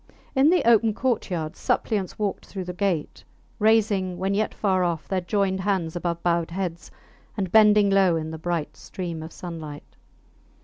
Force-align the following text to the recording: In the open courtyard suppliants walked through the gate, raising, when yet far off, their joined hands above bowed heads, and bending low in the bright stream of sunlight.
In 0.33 0.49
the 0.49 0.67
open 0.67 0.95
courtyard 0.95 1.55
suppliants 1.55 2.17
walked 2.17 2.47
through 2.47 2.63
the 2.63 2.73
gate, 2.73 3.23
raising, 3.59 4.17
when 4.17 4.33
yet 4.33 4.51
far 4.51 4.83
off, 4.83 5.07
their 5.07 5.21
joined 5.21 5.59
hands 5.59 5.95
above 5.95 6.23
bowed 6.23 6.49
heads, 6.49 6.89
and 7.37 7.51
bending 7.51 7.91
low 7.91 8.15
in 8.15 8.31
the 8.31 8.39
bright 8.39 8.75
stream 8.75 9.21
of 9.21 9.31
sunlight. 9.31 9.95